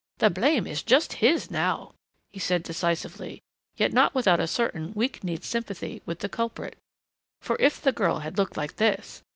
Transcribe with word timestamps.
The 0.17 0.31
blame 0.31 0.65
is 0.65 0.81
just 0.81 1.13
his 1.21 1.51
now," 1.51 1.93
he 2.31 2.39
said 2.39 2.63
decisively, 2.63 3.43
yet 3.75 3.93
not 3.93 4.15
without 4.15 4.39
a 4.39 4.47
certain 4.47 4.93
weak 4.95 5.23
kneed 5.23 5.43
sympathy 5.43 6.01
with 6.07 6.21
the 6.21 6.27
culprit. 6.27 6.75
For 7.39 7.55
if 7.59 7.79
the 7.79 7.91
girl 7.91 8.17
had 8.17 8.39
looked 8.39 8.57
like 8.57 8.77
this 8.77 9.21